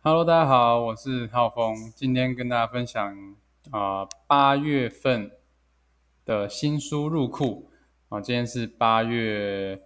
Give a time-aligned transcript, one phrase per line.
[0.00, 3.36] Hello，大家好，我是浩峰，今天跟大家分享
[3.72, 5.28] 啊八、月份
[6.24, 7.68] 的新书入库
[8.08, 9.82] 啊，今天是八月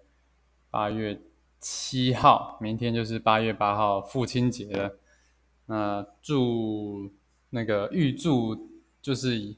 [0.71, 1.19] 八月
[1.59, 4.99] 七号，明天就是八月八号父亲节了。
[5.65, 7.11] 那祝
[7.49, 8.71] 那个预祝
[9.01, 9.57] 就是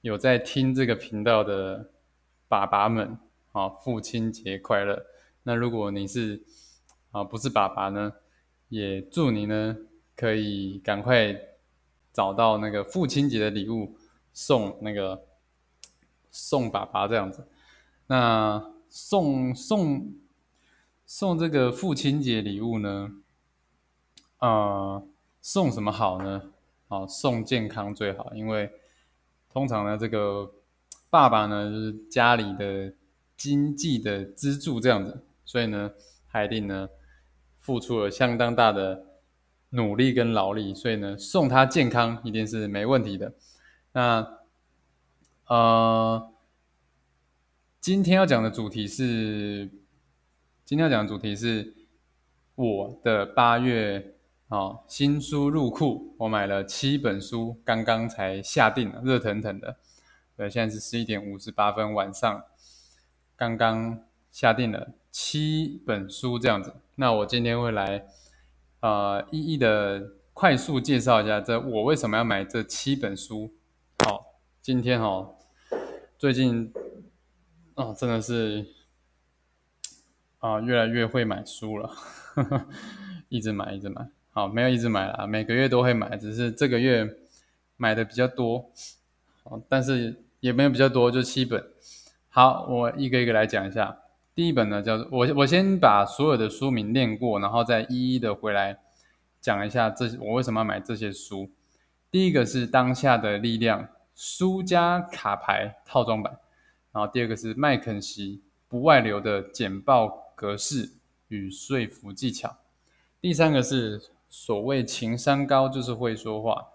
[0.00, 1.92] 有在听这个频道的
[2.48, 3.16] 爸爸们
[3.52, 5.00] 啊，父亲节快乐。
[5.44, 6.42] 那如果你是
[7.12, 8.12] 啊不是爸爸呢，
[8.68, 9.76] 也祝你呢。
[10.22, 11.36] 可以赶快
[12.12, 13.96] 找到那个父亲节的礼物
[14.32, 15.26] 送那个
[16.30, 17.48] 送爸爸这样子。
[18.06, 20.14] 那送送
[21.04, 23.16] 送这个父亲节礼物呢？
[24.38, 25.04] 呃，
[25.40, 26.52] 送什么好呢？
[26.86, 28.70] 哦，送健康最好，因为
[29.52, 30.52] 通常呢，这个
[31.10, 32.94] 爸爸呢就是家里的
[33.36, 35.90] 经济的支柱这样子，所以呢，
[36.30, 36.88] 他一定呢
[37.58, 39.06] 付出了相当大的。
[39.74, 43.32] 努力跟劳力，所以呢，送他健康一定是没问题的。
[43.92, 44.38] 那
[45.46, 46.30] 呃，
[47.80, 49.70] 今天要讲的主题是，
[50.62, 51.72] 今天要讲的主题是
[52.54, 54.14] 我的八月
[54.48, 59.76] 啊新书入库，我买了七本书，刚刚才下定，热腾腾的。
[60.36, 62.44] 对，现在是十一点五十八分，晚上
[63.36, 66.74] 刚刚下定了七本书这样子。
[66.96, 68.04] 那我今天会来。
[68.82, 73.54] 呃，一一的快速介绍一下，这我为什么要买这七本书？
[74.00, 75.36] 好，今天哦，
[76.18, 76.72] 最近
[77.74, 78.66] 啊，真的是
[80.40, 81.88] 啊，越来越会买书了，
[83.30, 84.08] 一直买，一直买。
[84.32, 87.08] 好，没有一直买了，每个月都会买，只是这个月
[87.76, 88.68] 买的比较多，
[89.68, 91.64] 但是也没有比较多，就七本。
[92.30, 93.96] 好，我一个一个来讲一下。
[94.34, 98.78] 第一本呢，叫做我我先把所有的书名念过，然后再一一的回来
[99.42, 101.50] 讲一下这我为什么要买这些书。
[102.10, 106.38] 第一个是当下的力量书加卡牌套装版，
[106.92, 110.90] 然后第二个是麦肯锡不外流的简报格式
[111.28, 112.56] 与说服技巧，
[113.20, 114.00] 第三个是
[114.30, 116.68] 所谓情商高就是会说话，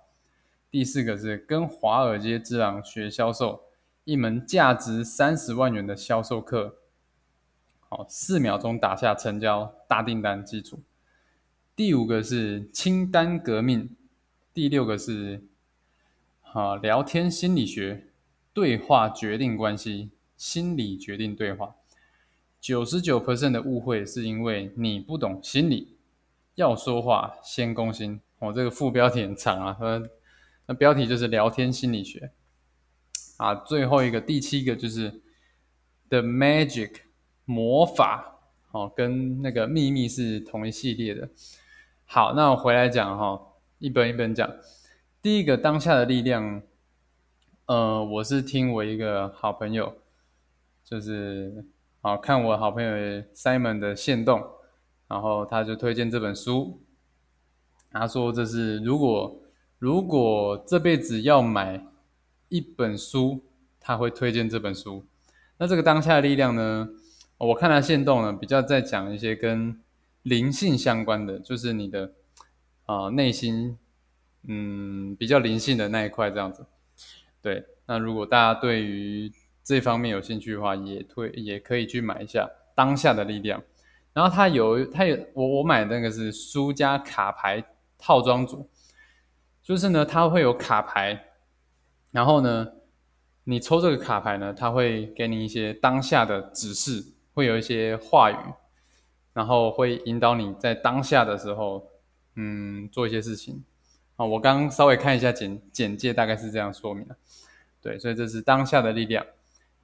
[0.70, 3.64] 第四个是跟华尔街之狼学销售，
[4.04, 6.76] 一门价值三十万元的销售课。
[7.90, 10.82] 好，四秒钟打下成交大订单基础。
[11.74, 13.96] 第五个是清单革命，
[14.54, 15.42] 第六个是
[16.42, 18.08] 好聊天心理学，
[18.54, 21.76] 对话决定关系，心理决定对话。
[22.60, 25.96] 九十九 percent 的误会是因为你不懂心理，
[26.56, 28.20] 要说话先攻心。
[28.40, 29.78] 哦，这个副标题很长啊，
[30.66, 32.32] 那标题就是聊天心理学。
[33.38, 35.22] 啊，最后一个第七个就是
[36.10, 37.07] The Magic。
[37.48, 38.42] 魔法，
[38.72, 41.30] 哦，跟那个秘密是同一系列的。
[42.04, 43.42] 好，那我回来讲哈，
[43.80, 44.50] 一本一本讲。
[45.22, 46.62] 第一个当下的力量，
[47.68, 49.96] 呃，我是听我一个好朋友，
[50.84, 51.66] 就是
[52.02, 52.90] 好看我好朋友
[53.34, 54.46] Simon 的线动，
[55.08, 56.82] 然后他就推荐这本书。
[57.90, 59.42] 他说这是如果
[59.80, 61.82] 如果这辈子要买
[62.50, 63.46] 一本书，
[63.80, 65.06] 他会推荐这本书。
[65.58, 66.90] 那这个当下的力量呢？
[67.38, 69.80] 我看他线动呢，比较在讲一些跟
[70.24, 72.12] 灵性相关的，就是你的
[72.86, 73.78] 啊内心，
[74.48, 76.66] 嗯，比较灵性的那一块这样子。
[77.42, 79.32] 对，那如果大家对于
[79.64, 83.62] 这方面有兴趣的话，也推也可以去买一下《当下的力量》。
[84.14, 87.64] 然后他有，他有我我买的那个是书加卡牌
[88.00, 88.68] 套装组，
[89.62, 91.24] 就是呢，它会有卡牌，
[92.10, 92.68] 然后呢，
[93.44, 97.14] 你抽这个卡牌呢，它会给你一些当下的指示。
[97.38, 98.36] 会有一些话语，
[99.32, 101.88] 然后会引导你在当下的时候，
[102.34, 103.64] 嗯，做一些事情。
[104.16, 107.16] 啊，我刚稍微看一下简简介，大概是这样说明的。
[107.80, 109.24] 对，所以这是当下的力量。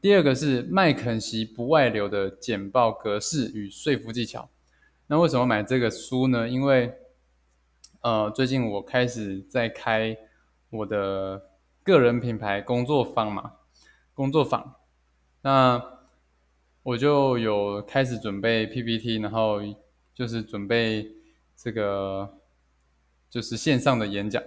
[0.02, 4.50] 第二个是麦肯锡不外流的简报格式与说服技巧。
[5.06, 6.50] 那为什么买这个书呢？
[6.50, 6.92] 因为，
[8.02, 10.18] 呃，最近我开始在开
[10.72, 11.40] 我的
[11.84, 13.52] 个人品牌工作坊嘛，
[14.16, 14.74] 工作坊，
[15.44, 15.93] 那。
[16.84, 19.62] 我就有开始准备 PPT，然后
[20.14, 21.10] 就是准备
[21.56, 22.38] 这个
[23.30, 24.44] 就是线上的演讲，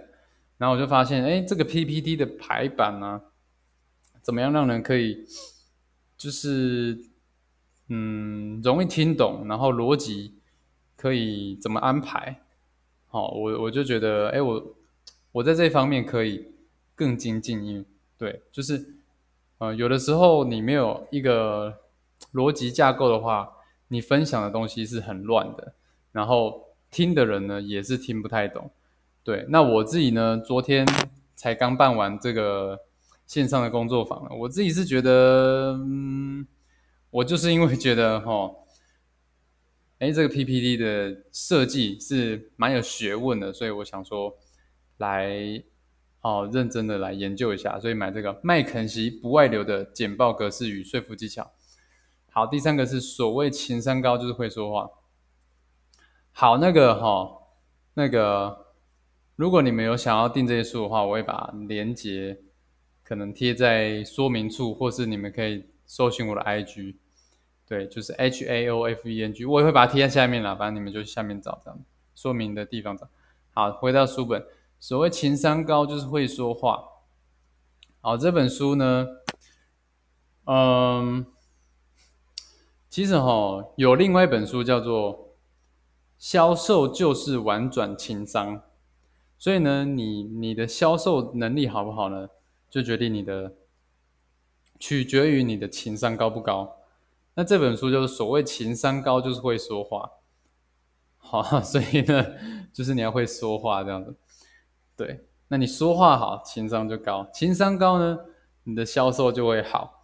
[0.59, 3.23] 然后我就发现，哎，这个 PPT 的排版呢，
[4.21, 5.25] 怎么样让人可以
[6.15, 6.99] 就是
[7.87, 10.35] 嗯容易听懂，然后逻辑
[10.95, 12.43] 可以怎么安排？
[13.07, 14.75] 好，我我就觉得，哎，我
[15.31, 16.51] 我在这方面可以
[16.93, 17.85] 更精进，因为
[18.15, 18.93] 对，就是
[19.57, 21.75] 呃有的时候你没有一个。
[22.33, 23.49] 逻辑架构的话，
[23.87, 25.73] 你分享的东西是很乱的，
[26.11, 28.69] 然后听的人呢也是听不太懂。
[29.23, 30.85] 对，那我自己呢，昨天
[31.35, 32.79] 才刚办完这个
[33.25, 36.47] 线上的工作坊，我自己是觉得，嗯，
[37.09, 38.51] 我就是因为觉得哈，
[39.99, 44.37] 哎，这个 PPT 的设计是蛮有学问的，所以我想说
[44.97, 45.61] 来
[46.21, 51.51] 哦认真的来研究一下，所以买这个麦肯锡不外流的简报格式与说服技巧。
[52.37, 54.87] 好，第三个是所谓情商高就是会说话。
[56.31, 57.35] 好，那个哈，
[57.95, 58.67] 那个。
[59.35, 62.39] 如果你们有想要订这些书的话，我会把链接
[63.03, 66.97] 可能贴在说明处，或是你们可以搜寻我的 IG，
[67.67, 71.79] 对，就是 H A O F E N G，我也会把它贴在下面啦，反正你们就下面找这样
[72.13, 73.09] 说明的地方找。
[73.55, 74.45] 好，回到书本，
[74.79, 76.83] 所谓情商高就是会说话。
[78.01, 79.07] 好，这本书呢，
[80.45, 81.25] 嗯，
[82.97, 85.15] 其实哈有另外一本书叫做
[86.17, 88.57] 《销售就是玩转情商》。
[89.37, 92.27] 所以呢，你你的销售能力好不好呢？
[92.71, 93.53] 就决定你的，
[94.79, 96.77] 取决于你的情商高不高。
[97.35, 100.13] 那这本书就是所谓情商高，就是会说话。
[101.19, 102.25] 好， 所以呢，
[102.73, 104.15] 就是你要会说话这样子。
[104.95, 108.17] 对，那你说话好，情商就高；情商高呢，
[108.63, 109.96] 你的销售就会好。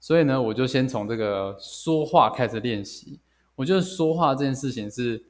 [0.00, 3.20] 所以呢，我就先从这个说话开始练习。
[3.54, 5.24] 我觉得说话这件事情是。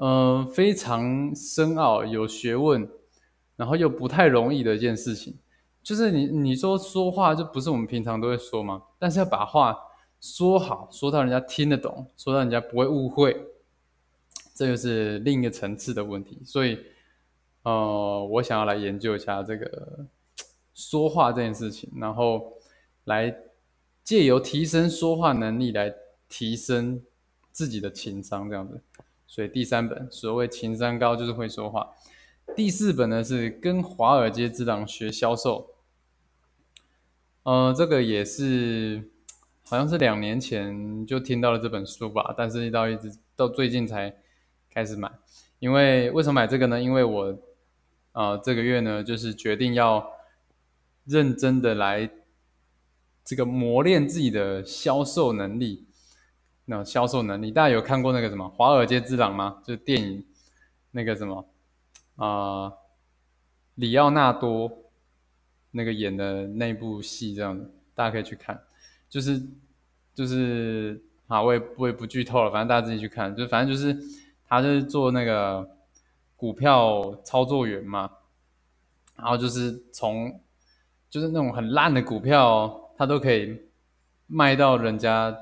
[0.00, 2.88] 嗯，非常深奥、有学问，
[3.56, 5.36] 然后又不太容易的一件事情，
[5.82, 8.80] 就是你你说说话就不是我们平常都会说吗？
[8.96, 9.76] 但是要把话
[10.20, 13.44] 说好，说到人家听得懂，说到人家不会误会，
[14.54, 16.40] 这就是另一个层次的问题。
[16.44, 16.78] 所以，
[17.64, 20.06] 呃，我想要来研究一下这个
[20.74, 22.52] 说话这件事情，然后
[23.02, 23.36] 来
[24.08, 25.94] 借由提升说话能力来
[26.30, 27.02] 提升
[27.52, 28.80] 自己的情商，这样子。
[29.26, 31.94] 所以第三本所谓情商高就是会说话，
[32.56, 35.74] 第四本呢是跟华尔街之狼学销售，
[37.42, 39.10] 呃，这个也是
[39.66, 44.16] 好像是两年前就听到了这本书吧，但是到一直到最近才
[44.70, 45.12] 开始买，
[45.58, 46.80] 因为为什么买这个呢？
[46.80, 47.38] 因为我
[48.12, 50.10] 呃这个月呢就是决定要
[51.04, 52.10] 认真的来
[53.28, 55.86] 这个磨练自己的销售能力。
[56.64, 59.60] 那销售能力，大家有看过那个什么《华尔街之狼》吗？
[59.66, 60.24] 就是电影
[60.92, 61.46] 那个什么
[62.16, 62.72] 啊，
[63.74, 64.90] 里奥纳多
[65.72, 68.58] 那个演的那部戏，这样，大家可以去看。
[69.10, 69.46] 就是
[70.14, 73.36] 就是啊，我也我也不剧透了，反正大家自己去看。
[73.36, 73.94] 就反正就是
[74.46, 75.68] 他就是做那个
[76.34, 78.10] 股票操作员嘛，
[79.16, 80.40] 然后就是从
[81.10, 83.62] 就是那种很烂的股票，他都可以
[84.26, 85.34] 卖到人家。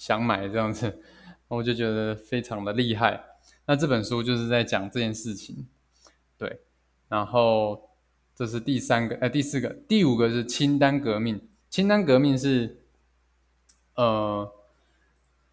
[0.00, 0.98] 想买这样子，
[1.46, 3.22] 我就觉得非常的厉害。
[3.66, 5.68] 那这本书就是在讲这件事情，
[6.38, 6.58] 对。
[7.06, 7.90] 然后
[8.34, 11.38] 这是第三个，呃，第四个，第五个是清单革命。
[11.68, 12.80] 清单革命是，
[13.94, 14.50] 呃，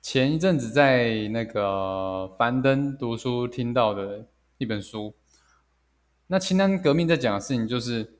[0.01, 4.25] 前一阵子在那个樊登读书听到的
[4.59, 5.13] 一本书。
[6.27, 8.13] 那清单革命在讲的事情就是，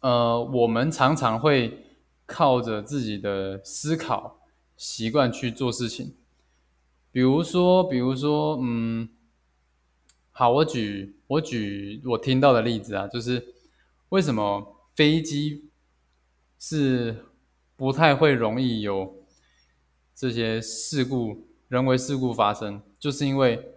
[0.00, 1.84] 呃，我们常常会
[2.32, 4.38] 靠着自己的思考。
[4.74, 6.12] 习惯去做事情，
[7.12, 9.08] 比如说，比如说，嗯，
[10.32, 13.54] 好，我举我举我听到的例子啊，就是
[14.08, 15.70] 为什么飞机
[16.58, 17.26] 是
[17.76, 19.22] 不太会容易有
[20.16, 23.74] 这些事故、人为事故发生，就是因为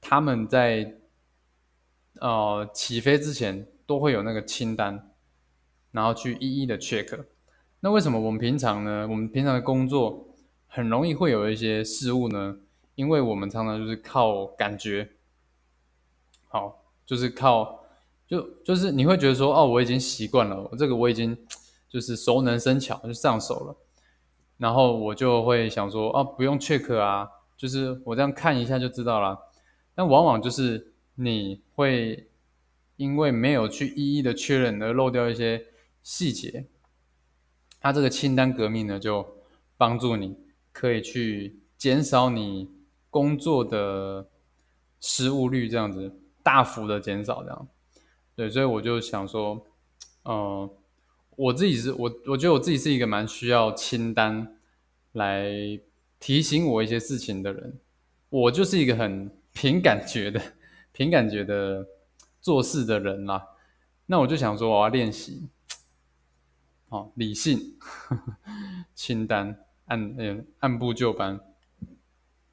[0.00, 0.96] 他们在
[2.14, 5.12] 呃起飞之前都会有那个清单，
[5.92, 7.26] 然后去一一的 check。
[7.80, 9.08] 那为什么我们平常呢？
[9.08, 10.28] 我们平常的工作
[10.66, 12.56] 很容易会有一些失误呢？
[12.94, 15.08] 因为我们常常就是靠感觉，
[16.48, 17.82] 好，就是靠，
[18.26, 21.34] 就就是你会觉得说，哦，我已经习惯了，我这个我已经
[21.88, 23.74] 就是熟能生巧，就上手了，
[24.58, 29.38] 然后我就会想说，哦，不用 check 啊，就是我这样看一下就知道了。
[29.94, 32.28] 但往往就是你会
[32.96, 35.64] 因为没有去一一的确认而漏掉一些
[36.02, 36.66] 细节。
[37.80, 39.26] 它这个清单革命呢，就
[39.76, 40.36] 帮助你
[40.70, 42.70] 可以去减少你
[43.08, 44.28] 工作的
[45.00, 47.68] 失误率，这样子大幅的减少，这样。
[48.36, 49.66] 对，所以我就想说，
[50.24, 50.70] 嗯，
[51.36, 54.58] 我自己是我，我觉得我自己是一个蛮需要清单
[55.12, 55.50] 来
[56.18, 57.78] 提醒我一些事情的人。
[58.28, 60.40] 我就是一个很凭感觉的、
[60.92, 61.86] 凭感觉的
[62.40, 63.44] 做事的人啦。
[64.06, 65.48] 那我就想说，我要练习。
[66.90, 68.36] 哦，理性呵呵
[68.94, 71.40] 清单，按嗯按部就班，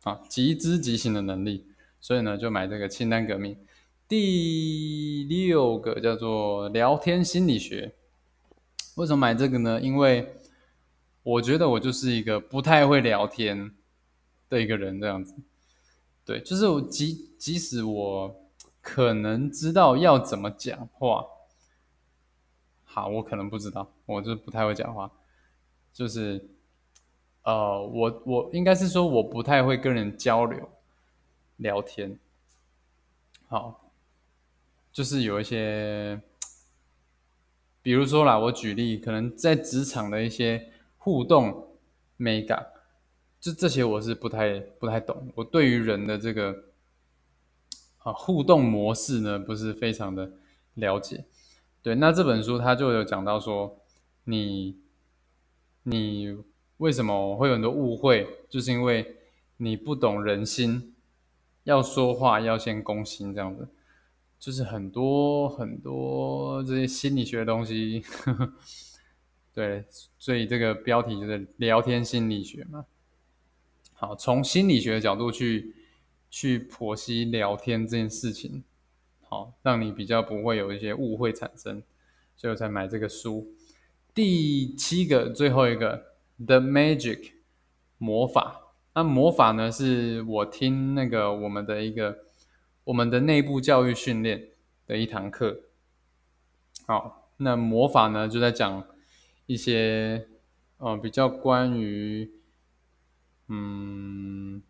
[0.04, 1.68] 啊，即知即行的能力，
[2.00, 3.58] 所以呢就买这个清单革命。
[4.08, 7.94] 第六个叫做聊天心理学。
[8.96, 9.82] 为什么买这个呢？
[9.82, 10.34] 因为
[11.24, 13.72] 我觉得我就是一个不太会聊天
[14.50, 15.36] 的一个人，这样子。
[16.24, 18.50] 对，就是即即使我
[18.82, 21.26] 可能知道要怎么讲话，
[22.90, 25.12] 好，我可能不知道，我就不太会讲话。
[25.94, 26.50] 就是，
[27.44, 30.70] 呃，我我应该是说我不太会跟人交流
[31.58, 32.18] 聊天。
[33.48, 33.92] 好，
[34.92, 36.20] 就是有一些。
[37.84, 41.78] 比如说啦，我举例，可能在职场的一些互动
[42.18, 42.68] 美感，
[43.40, 45.32] 就这些我是不太不太懂。
[45.36, 46.66] 我对于人的这个
[48.00, 50.30] 啊互动模式呢，不是非常的
[50.74, 51.24] 了解。
[51.82, 53.80] 对，那这本书它就有讲到说，
[54.26, 54.78] 你
[55.84, 56.38] 你
[56.78, 59.16] 为什么会有很多误会，就是因为
[59.58, 60.94] 你不懂人心，
[61.64, 63.68] 要说话要先攻心这样子。
[64.40, 68.04] 就是很多很多这些心理学的东西，
[69.52, 69.84] 对，
[70.20, 72.86] 所以这个标题就是聊天心理学嘛。
[73.94, 75.74] 好，从心理学的角度去
[76.30, 78.64] 去剖析聊天这件事情，
[79.30, 81.84] 好，让你比较不会有一些误会产生，
[82.36, 83.54] 所以我才买这个书。
[84.14, 86.14] 第七个，最后一个
[86.46, 87.34] ，The Magic
[87.98, 88.74] 魔法。
[88.94, 92.26] 那魔法呢，是我听那个我们的一个。
[92.88, 94.52] 我们的内部教育训练
[94.86, 95.64] 的一堂课，
[96.86, 98.88] 好，那魔法呢就在讲
[99.46, 100.26] 一些，
[100.78, 102.32] 呃，比较关于，
[103.50, 104.64] 嗯，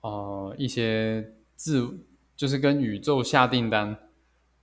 [0.00, 2.04] 哦，一些自
[2.36, 3.96] 就是跟宇宙下订单，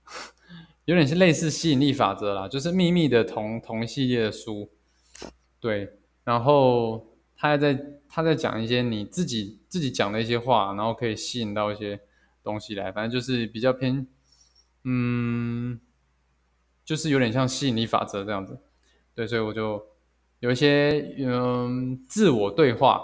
[0.86, 4.70] 有点是类似吸引力法则啦，就是秘密的同同系列的书，
[5.60, 7.10] 对，然后。
[7.36, 7.78] 他还在
[8.08, 12.00] 他在讲一些你自己自己讲的一些话，然后可以吸引到一些
[12.44, 14.06] 东西来，反正就是比较偏，
[14.84, 15.78] 嗯，
[16.84, 18.56] 就是有点像吸引力法则这样子，
[19.16, 19.84] 对，所以我就
[20.38, 23.02] 有一些嗯自我对话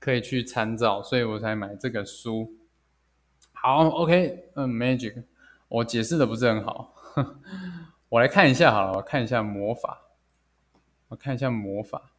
[0.00, 2.50] 可以去参照，所以我才买这个书。
[3.66, 5.24] 好，OK，嗯，Magic，
[5.66, 6.94] 我解释的不是很好，
[8.08, 10.02] 我来看一下好了，我看一下魔法，
[11.08, 12.12] 我看一下魔法。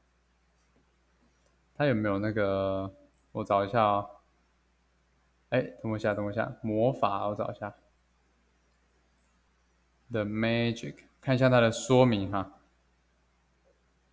[1.77, 2.93] 它有没有那个？
[3.31, 4.09] 我找一下哦。
[5.47, 6.51] 哎，等我一下，等我一下。
[6.61, 7.73] 魔法，我找一下。
[10.11, 12.59] The Magic，看一下它的说明哈。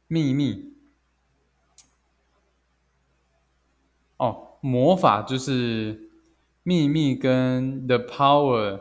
[0.07, 0.73] 秘密。
[4.19, 6.12] 哦，魔法就是
[6.64, 8.80] 秘密跟 The Power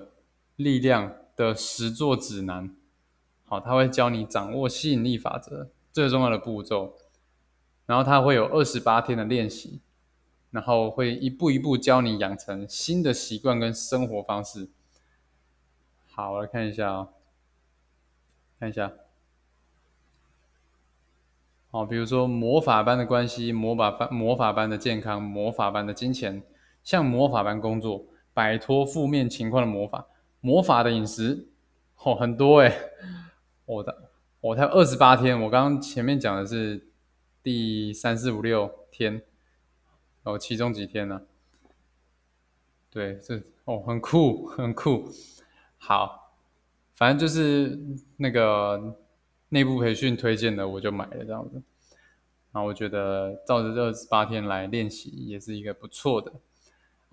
[0.55, 2.75] 力量的实作指南。
[3.43, 6.95] 好，它会教你掌握吸引力法则最重要的步骤。
[7.85, 9.81] 然后他会有二十八天的练习，
[10.51, 14.69] 然后会一步一步教你养成新的习惯跟生活方式。
[16.09, 17.09] 好，我来看一下啊，
[18.57, 18.93] 看一下。
[21.69, 26.41] 好，比如说魔法般的关系，魔法般魔法般的健康，魔法般的金钱，
[26.83, 30.07] 像魔法般工作，摆脱负面情况的魔法，
[30.41, 31.47] 魔法的饮食，
[32.03, 32.75] 哦，很多哎，
[33.65, 34.09] 我的，
[34.41, 36.87] 我才二十八天，我刚刚前面讲的是。
[37.45, 39.21] 第三四五六天，
[40.23, 41.23] 哦，其中几天呢？
[42.89, 45.11] 对，这哦，很酷，很酷。
[45.77, 46.37] 好，
[46.95, 47.77] 反正就是
[48.15, 48.95] 那个
[49.49, 51.61] 内部培训推荐的，我就买了这样子。
[52.53, 56.31] 然后我觉得照着这二十八天来练习，也是一个不错的。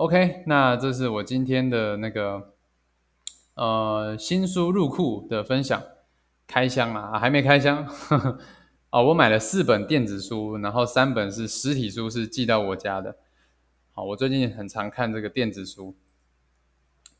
[0.00, 2.54] OK，那这是我今天的那个
[3.52, 5.82] 呃新书入库的分享，
[6.46, 7.86] 开箱啊，还没开箱。
[8.88, 13.14] 哦，我买了四本电子书，然后三本是实体书，是寄到我家的。
[13.92, 15.94] 好，我最近很常看这个电子书，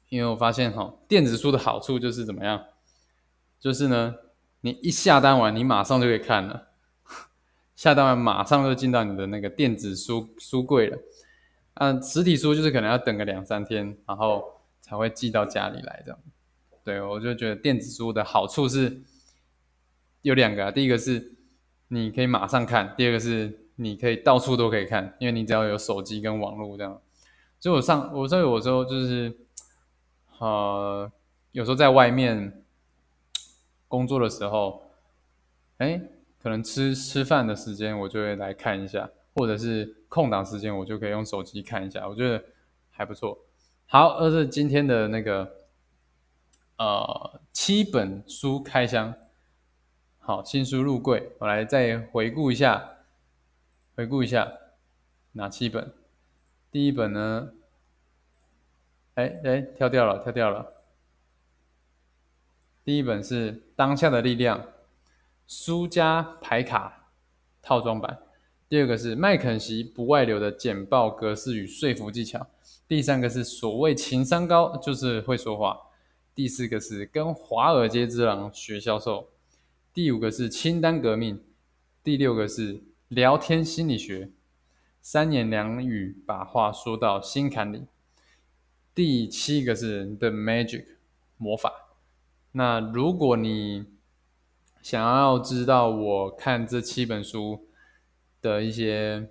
[0.09, 2.65] 因为我发现哈，电子书的好处就是怎么样？
[3.61, 4.15] 就是呢，
[4.63, 6.69] 你一下单完，你马上就可以看了，
[7.77, 10.97] 下单完马上就进到你的那个电子书书柜了。
[11.81, 16.19] 嗯，实体书就是可能要等个两三天，然后才会寄到家里来这样。
[16.83, 19.03] 对，我就觉得电子书的好处是
[20.23, 21.35] 有两个，啊第一个是。
[21.93, 27.03] 你可以马上看，第二个是你可以到处都可以看，因为你只要有手机跟网络这样。
[27.59, 29.37] 所以我上，我所以有时候就是，
[30.39, 31.11] 呃，
[31.51, 32.63] 有时候在外面
[33.89, 34.85] 工作的时候，
[35.79, 36.01] 哎，
[36.41, 42.45] 可能吃吃饭的时间我就会来看一下，或者是空档时间我就可以用手机看一下，我觉得
[42.91, 43.47] 还不错。
[43.87, 45.51] 好，这是今天的那个，
[46.77, 49.15] 呃，七本书开箱。
[50.19, 52.99] 好，新书入柜，我来再回顾一下，
[53.95, 54.53] 回顾一下
[55.33, 55.95] 哪七本？
[56.73, 57.53] 第一本呢，
[59.15, 60.75] 哎哎，跳掉了，跳掉了。
[62.83, 64.61] 第一本是《当下的力量》，
[65.47, 67.13] 书加牌卡
[67.63, 68.23] 套装版。
[68.71, 72.47] 第二个是麦肯锡不外流的简报格式与说服技巧。
[72.87, 75.77] 第三个是所谓情商高就是会说话。
[76.37, 79.31] 第四个是跟华尔街之狼学销售。
[79.93, 81.43] 第五个是清单革命。
[82.05, 84.31] 第六个是聊天心理学。
[85.03, 87.87] 三言两语把话说到心坎里。
[88.95, 90.85] 第七个是 The Magic
[91.37, 91.97] 魔法。
[92.53, 93.87] 那如果你
[94.81, 97.67] 想要知道我看这七本书
[98.41, 99.29] 的一些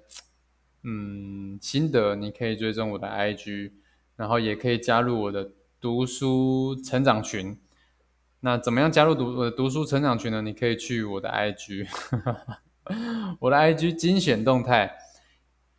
[0.84, 3.72] 嗯心得，你可以追踪我的 IG，
[4.16, 7.60] 然后也可以加入我的读书成长群。
[8.42, 10.42] 那怎么样加入读我的读书成长群呢？
[10.42, 11.88] 你可以去我的 IG，
[13.40, 14.98] 我的 IG 精选动态，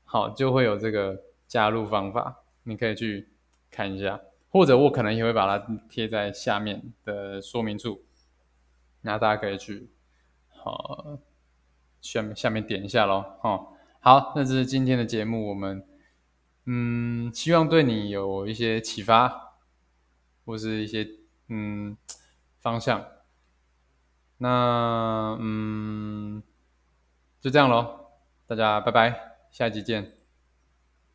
[0.04, 3.30] 好就会有这个加入方法，你可以去
[3.70, 4.20] 看一下。
[4.52, 8.02] 或者我可能也会把它贴在下面的说明处，
[9.02, 9.88] 那大家可以去
[10.48, 11.20] 好
[12.00, 13.38] 下面下面点一下咯。
[13.42, 13.68] 哦，
[14.00, 15.86] 好，那这是今天的节目，我们
[16.66, 19.54] 嗯希望对你有一些启发，
[20.44, 21.08] 或是一些
[21.48, 21.96] 嗯
[22.60, 23.04] 方向。
[24.38, 26.42] 那嗯
[27.40, 28.12] 就这样咯，
[28.46, 30.19] 大家拜拜，下一集见。